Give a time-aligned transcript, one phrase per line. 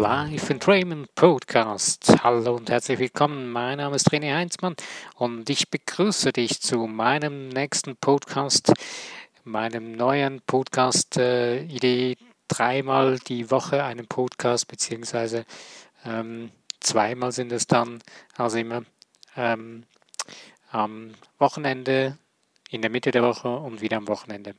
[0.00, 2.22] Live in Raymond Podcast.
[2.22, 3.50] Hallo und herzlich willkommen.
[3.50, 4.76] Mein Name ist René Heinzmann
[5.16, 8.72] und ich begrüße dich zu meinem nächsten Podcast,
[9.42, 12.12] meinem neuen Podcast-Idee.
[12.12, 12.16] Äh,
[12.46, 15.44] Dreimal die Woche einen Podcast, beziehungsweise
[16.04, 17.98] ähm, zweimal sind es dann,
[18.36, 18.82] also immer
[19.36, 19.82] ähm,
[20.70, 22.18] am Wochenende,
[22.70, 24.54] in der Mitte der Woche und wieder am Wochenende.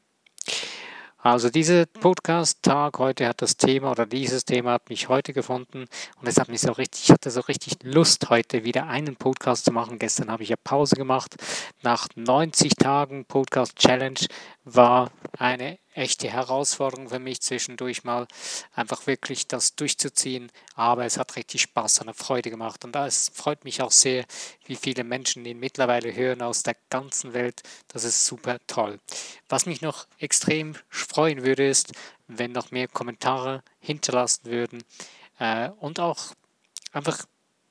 [1.21, 5.85] Also dieser Podcast-Tag heute hat das Thema oder dieses Thema hat mich heute gefunden
[6.21, 9.65] und es hat mich so richtig, ich hatte so richtig Lust heute wieder einen Podcast
[9.65, 9.99] zu machen.
[9.99, 11.35] Gestern habe ich ja Pause gemacht.
[11.83, 14.21] Nach 90 Tagen Podcast Challenge
[14.63, 18.27] war eine echte Herausforderung für mich zwischendurch mal
[18.73, 20.51] einfach wirklich das durchzuziehen.
[20.75, 22.83] Aber es hat richtig Spaß und Freude gemacht.
[22.85, 24.25] Und es freut mich auch sehr,
[24.65, 27.61] wie viele Menschen ihn mittlerweile hören aus der ganzen Welt.
[27.89, 28.99] Das ist super toll.
[29.49, 31.91] Was mich noch extrem freuen würde, ist,
[32.27, 34.83] wenn noch mehr Kommentare hinterlassen würden
[35.39, 36.33] äh, und auch
[36.91, 37.25] einfach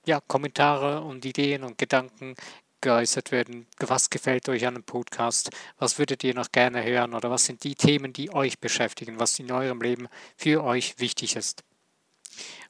[0.07, 2.35] ja, Kommentare und Ideen und Gedanken
[2.81, 3.67] geäußert werden.
[3.79, 5.51] Was gefällt euch an dem Podcast?
[5.79, 7.15] Was würdet ihr noch gerne hören?
[7.15, 9.19] Oder was sind die Themen, die euch beschäftigen?
[9.19, 11.65] Was in eurem Leben für euch wichtig ist?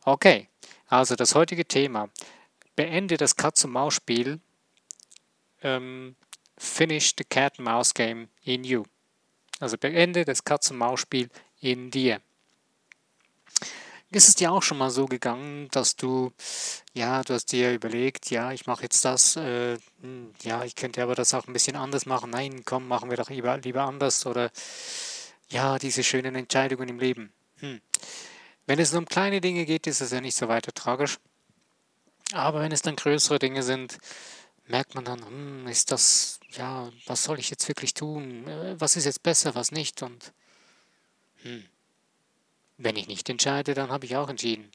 [0.04, 0.48] Okay,
[0.86, 2.08] also das heutige Thema.
[2.76, 4.40] Beende das Katz-und-Maus-Spiel.
[5.62, 6.16] Ähm,
[6.56, 8.84] finish the Cat-and-Mouse Game in you.
[9.60, 11.28] Also beende das Katz-und-Maus-Spiel
[11.60, 12.20] in dir.
[14.10, 16.32] Ist es dir auch schon mal so gegangen, dass du,
[16.94, 21.02] ja, du hast dir überlegt, ja, ich mache jetzt das, äh, hm, ja, ich könnte
[21.02, 22.30] aber das auch ein bisschen anders machen.
[22.30, 24.24] Nein, komm, machen wir doch lieber, lieber anders.
[24.24, 24.50] Oder
[25.50, 27.32] ja, diese schönen Entscheidungen im Leben.
[27.58, 27.82] Hm.
[28.66, 31.18] Wenn es nur um kleine Dinge geht, ist es ja nicht so weiter tragisch.
[32.32, 33.98] Aber wenn es dann größere Dinge sind,
[34.68, 38.46] merkt man dann, hm, ist das, ja, was soll ich jetzt wirklich tun?
[38.48, 40.02] Äh, was ist jetzt besser, was nicht?
[40.02, 40.32] Und
[41.42, 41.64] hm.
[42.78, 44.70] Wenn ich nicht entscheide, dann habe ich auch entschieden.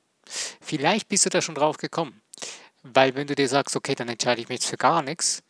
[0.62, 2.22] Vielleicht bist du da schon drauf gekommen.
[2.84, 5.42] Weil wenn du dir sagst, okay, dann entscheide ich mich jetzt für gar nichts,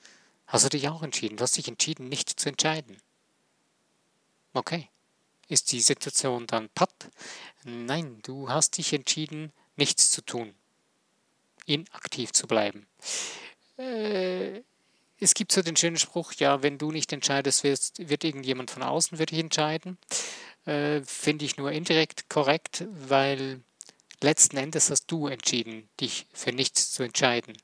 [0.46, 1.38] hast du dich auch entschieden.
[1.38, 2.98] Du hast dich entschieden, nicht zu entscheiden.
[4.54, 4.88] Okay.
[5.50, 7.10] Ist die Situation dann patt?
[7.64, 10.54] Nein, du hast dich entschieden, nichts zu tun.
[11.66, 12.86] Inaktiv zu bleiben.
[13.78, 14.62] Äh,
[15.20, 18.84] es gibt so den schönen Spruch, ja, wenn du nicht entscheidest, wird, wird irgendjemand von
[18.84, 19.98] außen für dich entscheiden
[20.66, 23.62] äh, finde ich nur indirekt korrekt, weil
[24.22, 27.58] letzten Endes hast du entschieden, dich für nichts zu entscheiden.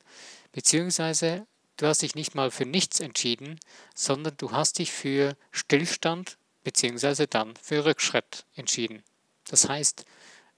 [0.51, 3.59] Beziehungsweise du hast dich nicht mal für nichts entschieden,
[3.95, 9.03] sondern du hast dich für Stillstand beziehungsweise dann für Rückschritt entschieden.
[9.45, 10.05] Das heißt,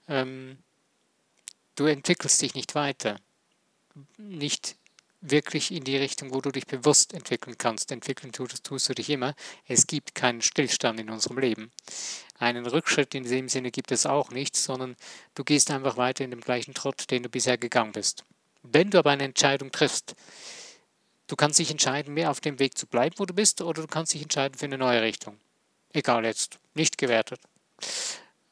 [0.08, 0.58] ähm,
[1.76, 3.18] du entwickelst dich nicht weiter.
[4.18, 4.76] Nicht
[5.22, 7.90] wirklich in die Richtung, wo du dich bewusst entwickeln kannst.
[7.92, 9.34] Entwickeln tust, tust du dich immer.
[9.66, 11.70] Es gibt keinen Stillstand in unserem Leben.
[12.38, 14.96] Einen Rückschritt in dem Sinne gibt es auch nicht, sondern
[15.34, 18.24] du gehst einfach weiter in dem gleichen Trott, den du bisher gegangen bist.
[18.62, 20.14] Wenn du aber eine Entscheidung triffst,
[21.28, 23.88] du kannst dich entscheiden, mehr auf dem Weg zu bleiben, wo du bist, oder du
[23.88, 25.38] kannst dich entscheiden für eine neue Richtung.
[25.92, 27.40] Egal jetzt, nicht gewertet.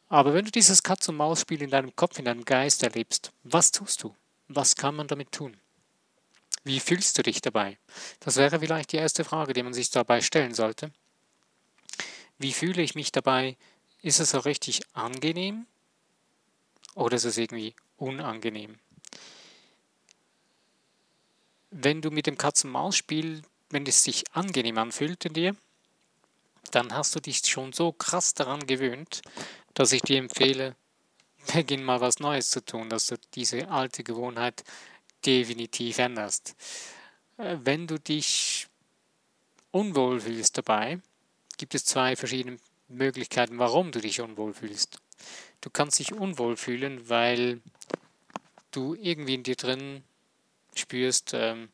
[0.09, 4.15] Aber wenn du dieses Katz-und-Maus-Spiel in deinem Kopf, in deinem Geist erlebst, was tust du?
[4.49, 5.57] Was kann man damit tun?
[6.65, 7.79] Wie fühlst du dich dabei?
[8.21, 10.93] Das wäre vielleicht die erste Frage, die man sich dabei stellen sollte.
[12.39, 13.57] Wie fühle ich mich dabei?
[14.03, 15.67] Ist es so richtig angenehm
[16.95, 18.79] oder ist es irgendwie unangenehm?
[21.71, 25.57] Wenn du mit dem Katz-und-Maus-Spiel, wenn es sich angenehm anfühlt in dir,
[26.73, 29.23] dann hast du dich schon so krass daran gewöhnt,
[29.75, 30.77] dass ich dir empfehle,
[31.55, 34.65] beginn mal was Neues zu tun, dass du diese alte Gewohnheit
[35.25, 36.55] definitiv änderst.
[37.39, 38.69] Äh, wenn du dich
[39.71, 41.01] unwohl fühlst dabei,
[41.57, 42.59] gibt es zwei verschiedene
[42.89, 44.99] Möglichkeiten, warum du dich unwohl fühlst.
[45.61, 47.61] Du kannst dich unwohl fühlen, weil
[48.71, 50.03] du irgendwie in dir drin
[50.75, 51.69] spürst, ähm,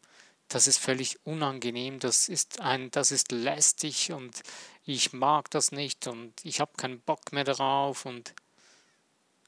[0.49, 4.43] das ist völlig unangenehm, das ist ein, das ist lästig und
[4.85, 8.35] ich mag das nicht und ich habe keinen Bock mehr darauf und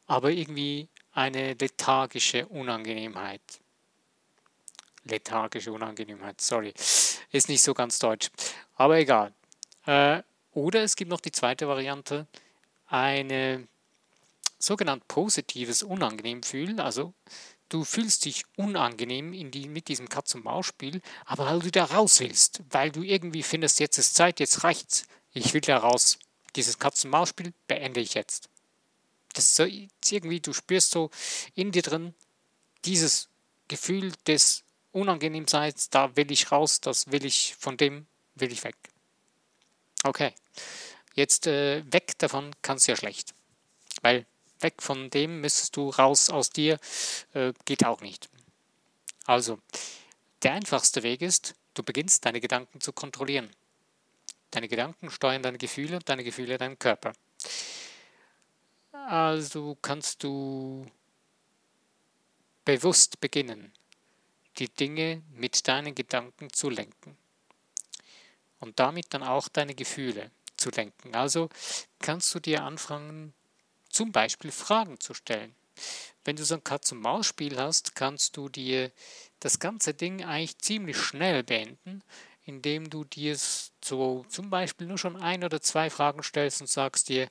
[0.06, 3.42] aber irgendwie eine lethargische Unangenehmheit
[5.08, 6.72] lethargische Unangenehmheit, sorry.
[7.30, 8.30] Ist nicht so ganz deutsch.
[8.76, 9.32] Aber egal.
[9.86, 10.22] Äh,
[10.52, 12.26] oder es gibt noch die zweite Variante,
[12.86, 13.66] eine
[14.58, 16.80] sogenannt positives unangenehm fühlen.
[16.80, 17.14] Also
[17.68, 22.90] du fühlst dich unangenehm die, mit diesem Katz-und-Maus-Spiel, aber weil du da raus willst, weil
[22.90, 25.06] du irgendwie findest, jetzt ist Zeit, jetzt reicht's.
[25.32, 26.18] Ich will da raus.
[26.56, 28.48] Dieses Katz-und-Maus-Spiel beende ich jetzt.
[29.34, 31.10] Das ist irgendwie, du spürst so
[31.54, 32.14] in dir drin
[32.84, 33.28] dieses
[33.68, 38.64] Gefühl des unangenehm seid, da will ich raus, das will ich, von dem will ich
[38.64, 38.76] weg.
[40.04, 40.32] Okay,
[41.14, 43.34] jetzt äh, weg davon kann es ja schlecht.
[44.02, 44.26] Weil
[44.60, 46.78] weg von dem, müsstest du raus aus dir,
[47.34, 48.28] äh, geht auch nicht.
[49.24, 49.58] Also,
[50.42, 53.50] der einfachste Weg ist, du beginnst deine Gedanken zu kontrollieren.
[54.50, 57.12] Deine Gedanken steuern deine Gefühle und deine Gefühle deinen Körper.
[58.92, 60.86] Also kannst du
[62.64, 63.72] bewusst beginnen,
[64.58, 67.16] die Dinge mit deinen Gedanken zu lenken
[68.60, 71.14] und damit dann auch deine Gefühle zu lenken.
[71.14, 71.48] Also
[72.00, 73.32] kannst du dir anfangen,
[73.88, 75.54] zum Beispiel Fragen zu stellen.
[76.24, 78.90] Wenn du so ein Katz-und-Maus-Spiel hast, kannst du dir
[79.40, 82.02] das ganze Ding eigentlich ziemlich schnell beenden,
[82.44, 83.36] indem du dir
[83.84, 87.28] so zum Beispiel nur schon ein oder zwei Fragen stellst und sagst dir,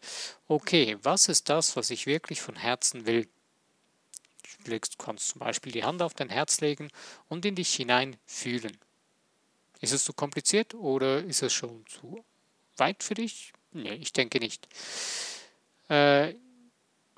[0.47, 3.27] okay, was ist das, was ich wirklich von Herzen will?
[4.68, 6.90] Du kannst zum Beispiel die Hand auf dein Herz legen
[7.30, 8.78] und in dich hinein fühlen.
[9.80, 12.24] Ist es zu kompliziert oder ist es schon zu
[12.78, 13.54] weit für dich?
[13.72, 14.68] Nee, ich denke nicht.
[15.90, 16.34] Äh,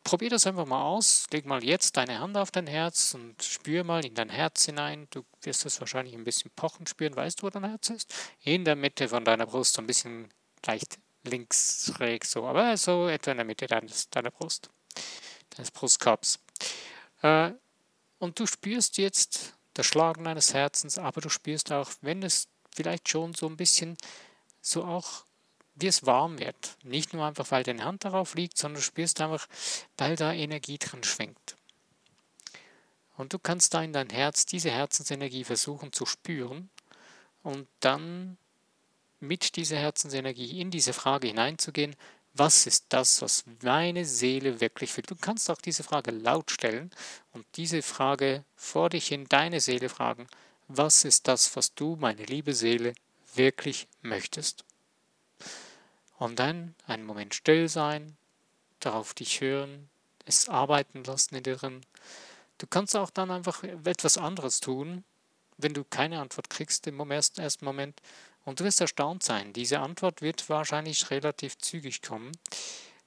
[0.03, 1.27] probier das einfach mal aus.
[1.31, 5.07] Leg mal jetzt deine Hand auf dein Herz und spür mal in dein Herz hinein.
[5.11, 7.15] Du wirst es wahrscheinlich ein bisschen pochen spüren.
[7.15, 8.13] Weißt du, wo dein Herz ist?
[8.41, 10.29] In der Mitte von deiner Brust, so ein bisschen
[10.65, 14.69] leicht links schräg so, aber so etwa in der Mitte deines, deiner Brust,
[15.55, 16.39] deines Brustkorbs.
[17.21, 17.51] Äh,
[18.17, 23.09] und du spürst jetzt das Schlagen deines Herzens, aber du spürst auch, wenn es vielleicht
[23.09, 23.97] schon so ein bisschen
[24.61, 25.25] so auch
[25.75, 26.77] wie es warm wird.
[26.83, 29.47] Nicht nur einfach, weil deine Hand darauf liegt, sondern du spürst einfach,
[29.97, 31.55] weil da Energie drin schwingt.
[33.15, 36.69] Und du kannst da in dein Herz diese Herzensenergie versuchen zu spüren
[37.43, 38.37] und dann
[39.19, 41.95] mit dieser Herzensenergie in diese Frage hineinzugehen,
[42.33, 45.03] was ist das, was meine Seele wirklich will?
[45.07, 46.91] Du kannst auch diese Frage laut stellen
[47.33, 50.27] und diese Frage vor dich in deine Seele fragen.
[50.67, 52.93] Was ist das, was du, meine liebe Seele,
[53.33, 54.63] wirklich möchtest?
[56.17, 58.17] Und dann einen Moment still sein,
[58.79, 59.89] darauf dich hören,
[60.25, 61.81] es arbeiten lassen in dir drin.
[62.57, 65.03] Du kannst auch dann einfach etwas anderes tun,
[65.57, 68.01] wenn du keine Antwort kriegst im ersten Moment
[68.49, 69.53] und du wirst erstaunt sein.
[69.53, 72.31] Diese Antwort wird wahrscheinlich relativ zügig kommen.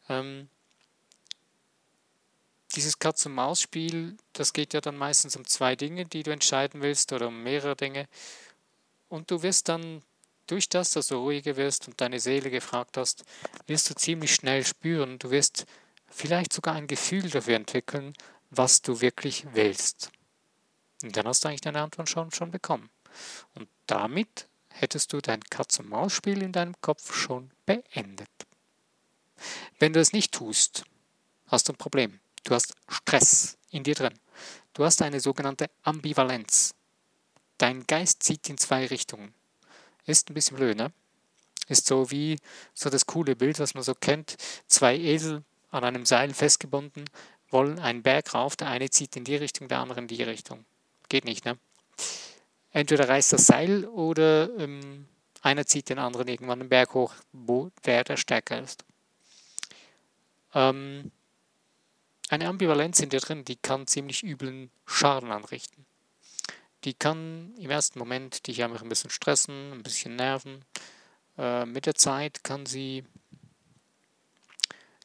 [0.09, 0.49] Ähm,
[2.77, 7.29] dieses Katz-und-Maus-Spiel, das geht ja dann meistens um zwei Dinge, die du entscheiden willst oder
[7.29, 8.09] um mehrere Dinge.
[9.09, 10.03] Und du wirst dann
[10.47, 13.25] durch das, dass du ruhiger wirst und deine Seele gefragt hast,
[13.67, 15.67] wirst du ziemlich schnell spüren, du wirst
[16.09, 18.15] vielleicht sogar ein Gefühl dafür entwickeln,
[18.50, 20.12] was du wirklich willst.
[21.03, 22.91] Und dann hast du eigentlich deine Antwort schon, schon bekommen.
[23.55, 28.31] Und damit hättest du dein Katz-und-Maus-Spiel in deinem Kopf schon beendet.
[29.79, 30.85] Wenn du es nicht tust,
[31.47, 32.21] hast du ein Problem.
[32.45, 34.19] Du hast Stress in dir drin.
[34.73, 36.75] Du hast eine sogenannte Ambivalenz.
[37.59, 39.35] Dein Geist zieht in zwei Richtungen.
[40.07, 40.93] Ist ein bisschen blöd, ne?
[41.69, 42.39] Ist so wie
[42.75, 44.37] so das coole Bild, was man so kennt.
[44.67, 47.05] Zwei Esel an einem Seil festgebunden,
[47.51, 48.57] wollen einen Berg rauf.
[48.57, 50.65] Der eine zieht in die Richtung, der andere in die Richtung.
[51.09, 51.59] Geht nicht, ne?
[52.73, 55.07] Entweder reißt das Seil oder ähm,
[55.43, 58.85] einer zieht den anderen irgendwann den Berg hoch, wo wer der stärker ist.
[60.55, 61.11] Ähm,
[62.29, 65.85] eine Ambivalenz in dir drin, die kann ziemlich üblen Schaden anrichten.
[66.85, 70.64] Die kann im ersten Moment dich einfach ein bisschen stressen, ein bisschen nerven.
[71.38, 73.05] Äh, mit der Zeit kann sie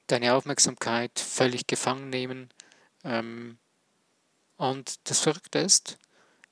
[0.08, 2.50] deine Aufmerksamkeit völlig gefangen nehmen.
[3.04, 3.58] Ähm,
[4.56, 5.98] und das Verrückte ist,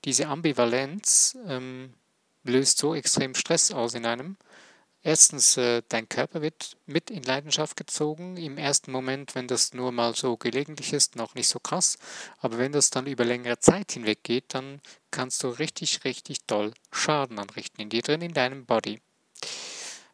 [0.06, 1.94] diese Ambivalenz ähm,
[2.44, 4.38] löst so extrem Stress aus in einem.
[5.02, 8.38] Erstens, äh, dein Körper wird mit in Leidenschaft gezogen.
[8.38, 12.00] Im ersten Moment, wenn das nur mal so gelegentlich ist, noch nicht so krass.
[12.40, 14.82] Aber wenn das dann über längere Zeit hinweg geht, dann
[15.12, 19.00] kannst du richtig, richtig doll Schaden anrichten in dir drin, in deinem Body.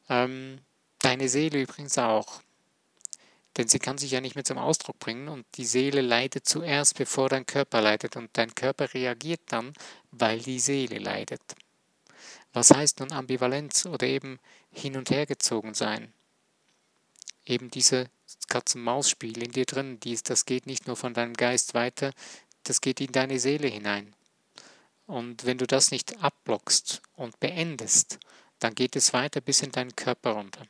[0.09, 0.59] Ähm,
[0.99, 2.41] deine Seele übrigens auch.
[3.57, 6.97] Denn sie kann sich ja nicht mehr zum Ausdruck bringen und die Seele leidet zuerst,
[6.97, 9.73] bevor dein Körper leidet und dein Körper reagiert dann,
[10.11, 11.41] weil die Seele leidet.
[12.53, 14.39] Was heißt nun Ambivalenz oder eben
[14.71, 16.13] hin und her gezogen sein?
[17.45, 18.09] Eben diese
[18.47, 22.11] Katz-und-Maus-Spiel in dir drin, dies, das geht nicht nur von deinem Geist weiter,
[22.63, 24.15] das geht in deine Seele hinein.
[25.07, 28.19] Und wenn du das nicht abblockst und beendest,
[28.59, 30.61] dann geht es weiter bis in deinen Körper runter.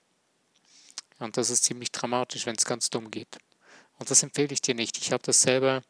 [1.22, 3.38] Und das ist ziemlich dramatisch, wenn es ganz dumm geht.
[4.00, 4.98] Und das empfehle ich dir nicht.
[4.98, 5.84] Ich habe das selber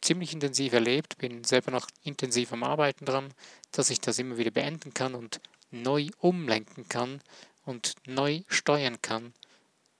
[0.00, 3.32] ziemlich intensiv erlebt, bin selber noch intensiv am Arbeiten dran,
[3.70, 7.20] dass ich das immer wieder beenden kann und neu umlenken kann
[7.64, 9.34] und neu steuern kann,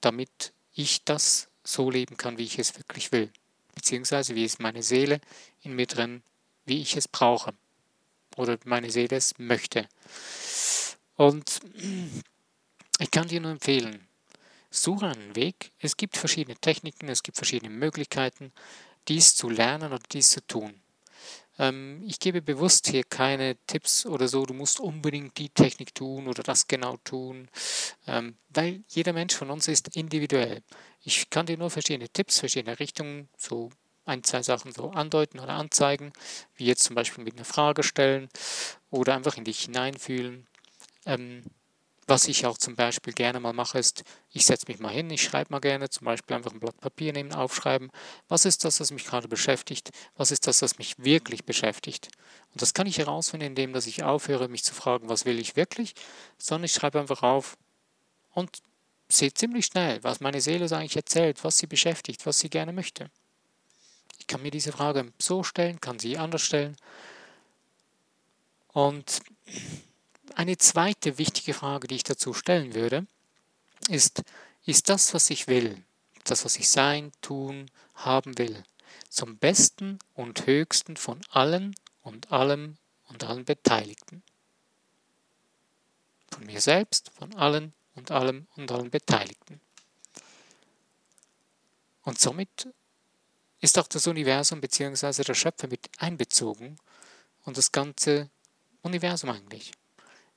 [0.01, 3.31] damit ich das so leben kann, wie ich es wirklich will.
[3.75, 5.21] Beziehungsweise wie es meine Seele
[5.63, 6.23] in mir drin,
[6.65, 7.55] wie ich es brauche.
[8.37, 9.87] Oder meine Seele es möchte.
[11.17, 11.61] Und
[12.99, 14.07] ich kann dir nur empfehlen,
[14.73, 15.73] suche einen Weg.
[15.79, 18.53] Es gibt verschiedene Techniken, es gibt verschiedene Möglichkeiten,
[19.09, 20.81] dies zu lernen oder dies zu tun.
[21.59, 26.27] Ähm, ich gebe bewusst hier keine Tipps oder so, du musst unbedingt die Technik tun
[26.27, 27.49] oder das genau tun,
[28.07, 30.63] ähm, weil jeder Mensch von uns ist individuell.
[31.03, 33.71] Ich kann dir nur verschiedene Tipps, verschiedene Richtungen, so
[34.05, 36.13] ein, zwei Sachen so andeuten oder anzeigen,
[36.57, 38.29] wie jetzt zum Beispiel mit einer Frage stellen
[38.91, 40.47] oder einfach in dich hineinfühlen.
[41.07, 41.43] Ähm,
[42.07, 45.23] was ich auch zum Beispiel gerne mal mache, ist, ich setze mich mal hin, ich
[45.23, 47.91] schreibe mal gerne, zum Beispiel einfach ein Blatt Papier nehmen, aufschreiben,
[48.29, 52.09] was ist das, was mich gerade beschäftigt, was ist das, was mich wirklich beschäftigt.
[52.53, 55.57] Und das kann ich herausfinden, indem dass ich aufhöre, mich zu fragen, was will ich
[55.57, 55.95] wirklich,
[56.39, 57.57] sondern ich schreibe einfach auf
[58.33, 58.63] und
[59.09, 63.11] sehe ziemlich schnell, was meine Seele eigentlich erzählt, was sie beschäftigt, was sie gerne möchte.
[64.19, 66.77] Ich kann mir diese Frage so stellen, kann sie anders stellen.
[68.69, 69.21] Und
[70.37, 73.07] eine zweite wichtige Frage, die ich dazu stellen würde,
[73.89, 74.23] ist,
[74.65, 75.83] ist das, was ich will,
[76.25, 78.63] das, was ich sein, tun, haben will,
[79.09, 82.77] zum Besten und Höchsten von allen und allem
[83.09, 84.23] und allen Beteiligten?
[86.31, 89.61] Von mir selbst, von allen und allem und allen Beteiligten.
[92.03, 92.69] Und somit
[93.61, 95.23] ist auch das Universum bzw.
[95.23, 96.79] der Schöpfer mit einbezogen
[97.45, 98.31] und das ganze
[98.83, 99.73] Universum eigentlich.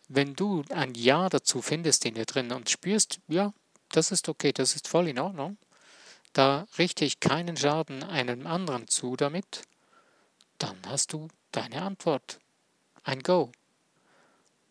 [0.07, 3.53] Wenn du ein Ja dazu findest in dir drin und spürst, ja,
[3.89, 5.57] das ist okay, das ist voll in Ordnung,
[6.33, 9.63] da richte ich keinen Schaden einem anderen zu damit,
[10.57, 12.39] dann hast du deine Antwort.
[13.03, 13.51] Ein Go.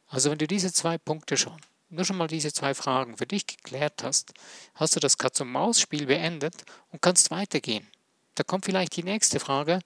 [0.09, 3.47] Also wenn du diese zwei Punkte schon, nur schon mal diese zwei Fragen für dich
[3.47, 4.35] geklärt hast,
[4.75, 6.55] hast du das Katz-und-Maus-Spiel beendet
[6.91, 7.87] und kannst weitergehen.
[8.35, 9.81] Da kommt vielleicht die nächste Frage,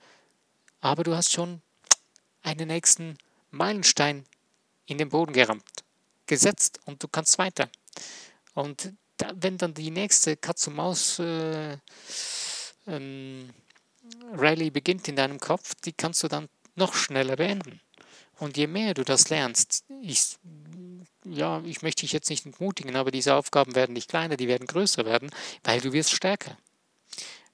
[0.81, 1.63] aber du hast schon
[2.43, 3.19] einen nächsten
[3.51, 4.25] Meilenstein
[4.89, 5.85] in den Boden gerammt,
[6.27, 7.69] gesetzt und du kannst weiter.
[8.55, 11.77] Und da, wenn dann die nächste Katz-und-Maus äh,
[12.87, 13.51] ähm,
[14.73, 17.81] beginnt in deinem Kopf, die kannst du dann noch schneller beenden.
[18.39, 20.39] Und je mehr du das lernst, ich,
[21.25, 24.67] ja, ich möchte dich jetzt nicht entmutigen, aber diese Aufgaben werden nicht kleiner, die werden
[24.67, 25.31] größer werden,
[25.65, 26.57] weil du wirst stärker.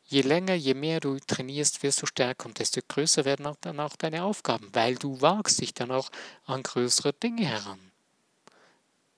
[0.06, 3.80] Je länger, je mehr du trainierst, wirst du stärker und desto größer werden auch dann
[3.80, 6.10] auch deine Aufgaben, weil du wagst dich dann auch
[6.44, 7.80] an größere Dinge heran.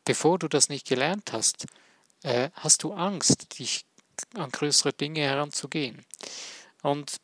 [0.05, 1.67] Bevor du das nicht gelernt hast,
[2.23, 3.85] äh, hast du Angst, dich
[4.35, 6.07] an größere Dinge heranzugehen.
[6.83, 7.17] Und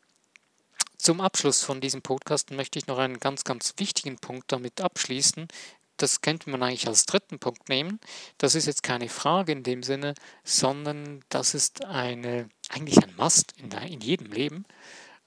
[0.97, 5.47] zum Abschluss von diesem Podcast möchte ich noch einen ganz, ganz wichtigen Punkt damit abschließen,
[5.97, 7.99] das könnte man eigentlich als dritten Punkt nehmen.
[8.37, 13.53] Das ist jetzt keine Frage in dem Sinne, sondern das ist eine, eigentlich ein Must
[13.57, 14.65] in, in jedem Leben.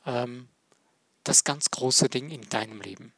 [0.04, 0.48] Ähm,
[1.24, 3.12] das ganz große Ding in deinem Leben.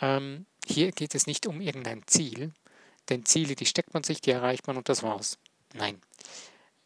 [0.00, 2.52] Ähm, hier geht es nicht um irgendein Ziel,
[3.08, 5.38] denn Ziele, die steckt man sich, die erreicht man und das war's.
[5.72, 6.00] Nein.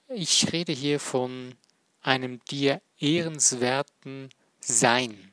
[0.08, 1.54] Ich rede hier von
[2.00, 5.32] einem dir ehrenswerten Sein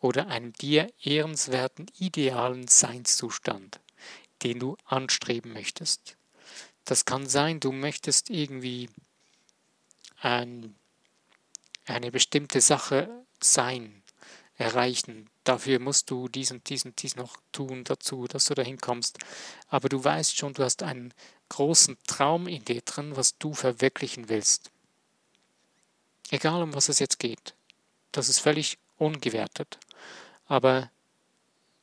[0.00, 3.80] oder einem dir ehrenswerten idealen Seinszustand,
[4.44, 6.17] den du anstreben möchtest.
[6.88, 8.88] Das kann sein, du möchtest irgendwie
[10.20, 10.74] ein,
[11.84, 13.08] eine bestimmte Sache
[13.40, 14.02] sein,
[14.56, 15.28] erreichen.
[15.44, 19.18] Dafür musst du dies und dies und dies noch tun dazu, dass du dahin kommst.
[19.68, 21.12] Aber du weißt schon, du hast einen
[21.50, 24.70] großen Traum in dir drin, was du verwirklichen willst.
[26.30, 27.54] Egal um was es jetzt geht.
[28.12, 29.78] Das ist völlig ungewertet
[30.48, 30.90] aber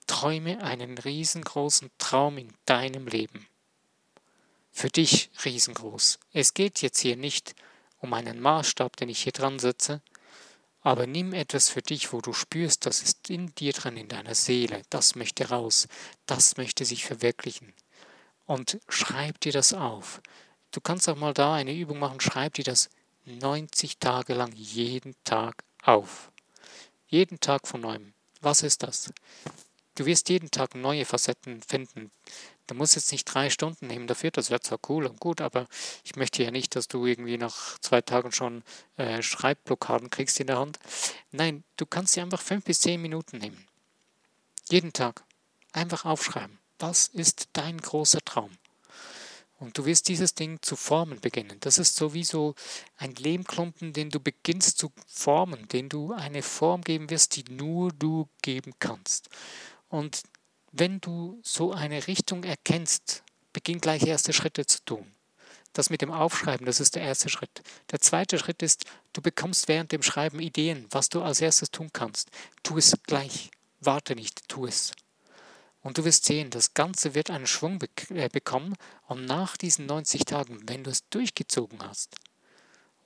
[0.07, 3.47] träume einen riesengroßen Traum in deinem Leben.
[4.77, 6.19] Für dich riesengroß.
[6.33, 7.55] Es geht jetzt hier nicht
[8.01, 10.01] um einen Maßstab, den ich hier dran setze,
[10.81, 14.35] aber nimm etwas für dich, wo du spürst, das ist in dir drin, in deiner
[14.35, 15.87] Seele, das möchte raus,
[16.25, 17.71] das möchte sich verwirklichen.
[18.45, 20.21] Und schreib dir das auf.
[20.71, 22.89] Du kannst auch mal da eine Übung machen, schreib dir das
[23.23, 26.33] 90 Tage lang jeden Tag auf.
[27.07, 28.13] Jeden Tag von neuem.
[28.41, 29.13] Was ist das?
[29.95, 32.11] Du wirst jeden Tag neue Facetten finden.
[32.67, 35.67] Du musst jetzt nicht drei Stunden nehmen dafür, das wäre zwar cool und gut, aber
[36.03, 38.63] ich möchte ja nicht, dass du irgendwie nach zwei Tagen schon
[38.97, 40.79] äh, Schreibblockaden kriegst in der Hand.
[41.31, 43.67] Nein, du kannst dir einfach fünf bis zehn Minuten nehmen.
[44.69, 45.23] Jeden Tag.
[45.73, 46.57] Einfach aufschreiben.
[46.79, 48.51] Was ist dein großer Traum?
[49.57, 51.57] Und du wirst dieses Ding zu formen beginnen.
[51.61, 52.55] Das ist sowieso
[52.97, 57.91] ein Lehmklumpen, den du beginnst zu formen, den du eine Form geben wirst, die nur
[57.93, 59.29] du geben kannst.
[59.87, 60.23] Und
[60.77, 65.15] wenn du so eine Richtung erkennst, beginn gleich erste Schritte zu tun.
[65.71, 67.61] Das mit dem Aufschreiben, das ist der erste Schritt.
[67.91, 71.89] Der zweite Schritt ist, du bekommst während dem Schreiben Ideen, was du als erstes tun
[71.93, 72.29] kannst.
[72.63, 73.51] Tu es gleich.
[73.79, 74.91] Warte nicht, tu es.
[75.81, 78.75] Und du wirst sehen, das Ganze wird einen Schwung be äh, bekommen.
[79.07, 82.15] Und nach diesen 90 Tagen, wenn du es durchgezogen hast,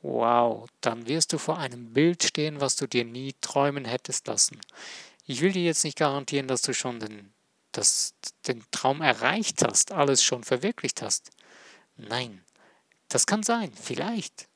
[0.02, 4.60] wow, dann wirst du vor einem Bild stehen, was du dir nie träumen hättest lassen.
[5.26, 7.32] Ich will dir jetzt nicht garantieren, dass du schon den,
[7.72, 8.14] das,
[8.48, 11.32] den Traum erreicht hast, alles schon verwirklicht hast.
[11.98, 12.44] Nein,
[13.10, 14.48] das kann sein, vielleicht.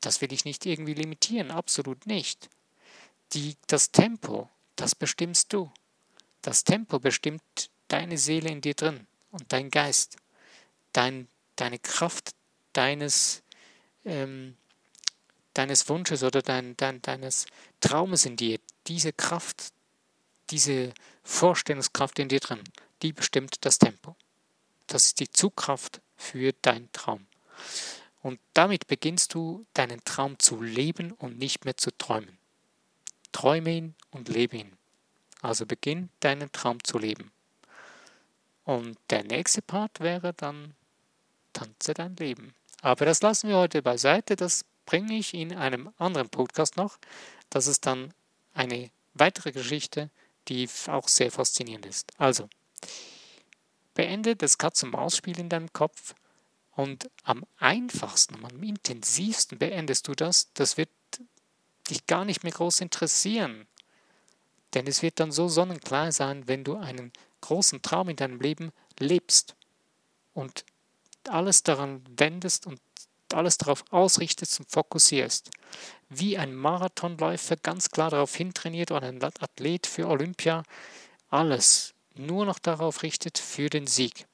[0.00, 2.48] Das will ich nicht irgendwie limitieren, absolut nicht.
[3.32, 5.70] Die, das Tempo, das bestimmst du.
[6.42, 7.42] Das Tempo bestimmt
[7.88, 10.16] deine Seele in dir drin und dein Geist,
[10.92, 12.34] dein, deine Kraft
[12.72, 13.42] deines,
[14.04, 14.56] ähm,
[15.54, 17.46] deines Wunsches oder dein, dein, deines
[17.80, 18.58] Traumes in dir.
[18.86, 19.72] Diese Kraft,
[20.50, 22.62] diese Vorstellungskraft in dir drin,
[23.02, 24.16] die bestimmt das Tempo.
[24.86, 27.26] Das ist die Zugkraft für deinen Traum.
[28.22, 32.38] Und damit beginnst du deinen Traum zu leben und nicht mehr zu träumen.
[33.32, 34.76] Träume ihn und lebe ihn.
[35.40, 37.32] Also beginn deinen Traum zu leben.
[38.64, 40.74] Und der nächste Part wäre dann
[41.52, 42.54] Tanze dein Leben.
[42.80, 46.98] Aber das lassen wir heute beiseite, das bringe ich in einem anderen Podcast noch.
[47.50, 48.12] Das ist dann
[48.54, 50.10] eine weitere Geschichte,
[50.48, 52.12] die auch sehr faszinierend ist.
[52.18, 52.48] Also,
[53.94, 56.14] beende das Katz-und-Maus-Spiel in deinem Kopf
[56.72, 60.52] und am einfachsten, am intensivsten beendest du das.
[60.54, 60.90] Das wird
[61.90, 63.66] dich gar nicht mehr groß interessieren.
[64.74, 68.72] Denn es wird dann so sonnenklar sein, wenn du einen großen Traum in deinem Leben
[68.98, 69.54] lebst
[70.32, 70.64] und
[71.28, 72.80] alles daran wendest und
[73.34, 75.50] alles darauf ausrichtest und fokussierst.
[76.08, 80.62] Wie ein Marathonläufer ganz klar darauf hintrainiert oder ein Athlet für Olympia,
[81.28, 84.26] alles nur noch darauf richtet für den Sieg.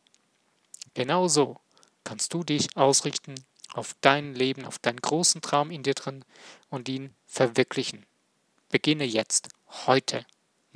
[0.95, 1.61] Genauso
[2.05, 3.35] kannst du dich ausrichten
[3.75, 6.25] auf dein Leben, auf deinen großen Traum in dir drin
[6.71, 8.07] und ihn verwirklichen.
[8.71, 9.49] Beginne jetzt,
[9.87, 10.25] heute.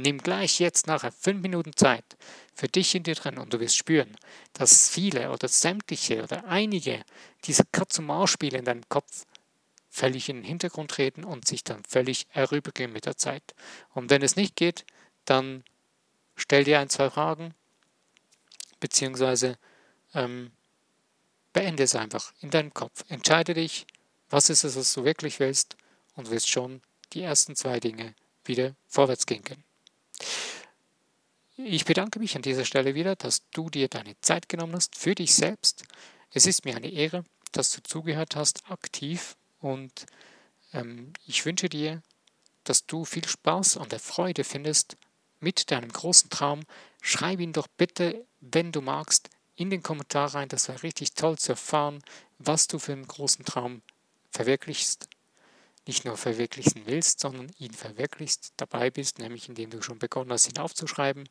[0.03, 2.05] Nimm gleich jetzt nachher fünf Minuten Zeit
[2.55, 4.17] für dich in dir drin und du wirst spüren,
[4.53, 7.05] dass viele oder sämtliche oder einige
[7.45, 9.27] dieser Katz-und-Maus-Spiele in deinem Kopf
[9.91, 13.55] völlig in den Hintergrund treten und sich dann völlig erübergehen mit der Zeit.
[13.95, 14.85] Und wenn es nicht geht,
[15.25, 15.63] dann
[16.35, 17.55] stell dir ein, zwei Fragen,
[18.81, 19.57] beziehungsweise
[20.15, 20.51] ähm,
[21.53, 23.05] beende es einfach in deinem Kopf.
[23.09, 23.87] Entscheide dich,
[24.31, 25.77] was ist es, was du wirklich willst
[26.17, 26.81] und wirst schon
[27.13, 29.63] die ersten zwei Dinge wieder vorwärts gehen können.
[31.57, 35.15] Ich bedanke mich an dieser Stelle wieder, dass du dir deine Zeit genommen hast für
[35.15, 35.85] dich selbst.
[36.31, 39.37] Es ist mir eine Ehre, dass du zugehört hast, aktiv.
[39.61, 40.07] Und
[40.73, 42.03] ähm, ich wünsche dir,
[42.65, 44.97] dass du viel Spaß und Freude findest
[45.41, 46.63] mit deinem großen Traum.
[47.03, 50.49] Schreib ihn doch bitte, wenn du magst, in den Kommentar rein.
[50.49, 52.03] Das wäre richtig toll zu erfahren,
[52.39, 53.83] was du für einen großen Traum
[54.31, 55.07] verwirklichst
[55.87, 60.49] nicht nur verwirklichen willst, sondern ihn verwirklichst, dabei bist, nämlich indem du schon begonnen hast,
[60.49, 61.29] ihn aufzuschreiben.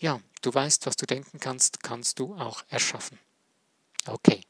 [0.00, 3.18] Ja, du weißt, was du denken kannst, kannst du auch erschaffen.
[4.06, 4.42] Okay.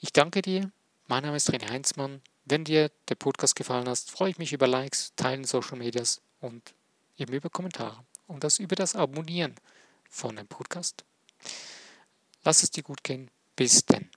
[0.00, 0.70] Ich danke dir.
[1.08, 2.20] Mein Name ist René Heinzmann.
[2.44, 6.74] Wenn dir der Podcast gefallen hat, freue ich mich über Likes, Teilen Social Medias und
[7.16, 9.54] eben über Kommentare und das über das Abonnieren
[10.08, 11.04] von dem Podcast.
[12.44, 13.30] Lass es dir gut gehen.
[13.56, 14.10] Bis denn.